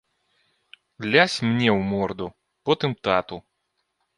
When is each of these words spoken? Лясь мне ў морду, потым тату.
Лясь 1.15 1.35
мне 1.49 1.69
ў 1.73 1.77
морду, 1.91 2.27
потым 2.71 2.91
тату. 3.09 3.43